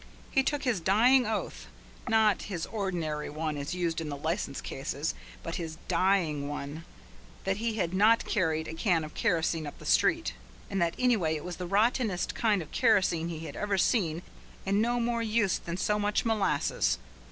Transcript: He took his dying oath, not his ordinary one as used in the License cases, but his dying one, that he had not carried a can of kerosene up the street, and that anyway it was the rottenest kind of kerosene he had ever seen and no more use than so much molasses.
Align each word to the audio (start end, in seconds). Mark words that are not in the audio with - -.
He 0.31 0.41
took 0.41 0.63
his 0.63 0.79
dying 0.79 1.27
oath, 1.27 1.67
not 2.09 2.41
his 2.49 2.65
ordinary 2.65 3.29
one 3.29 3.55
as 3.55 3.75
used 3.75 4.01
in 4.01 4.09
the 4.09 4.17
License 4.17 4.59
cases, 4.59 5.13
but 5.43 5.57
his 5.57 5.75
dying 5.87 6.47
one, 6.49 6.85
that 7.43 7.57
he 7.57 7.75
had 7.75 7.93
not 7.93 8.25
carried 8.25 8.67
a 8.67 8.73
can 8.73 9.03
of 9.03 9.13
kerosene 9.13 9.67
up 9.67 9.77
the 9.77 9.85
street, 9.85 10.33
and 10.71 10.81
that 10.81 10.95
anyway 10.97 11.35
it 11.35 11.43
was 11.45 11.57
the 11.57 11.67
rottenest 11.67 12.33
kind 12.33 12.63
of 12.63 12.71
kerosene 12.71 13.29
he 13.29 13.41
had 13.45 13.55
ever 13.55 13.77
seen 13.77 14.23
and 14.65 14.81
no 14.81 14.99
more 14.99 15.21
use 15.21 15.59
than 15.59 15.77
so 15.77 15.99
much 15.99 16.25
molasses. 16.25 16.97